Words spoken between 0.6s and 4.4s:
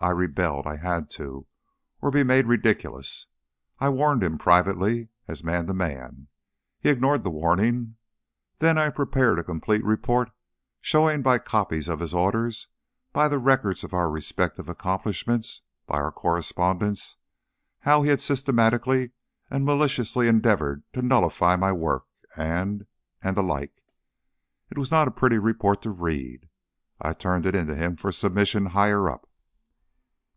I had to, or be made ridiculous. I warned him,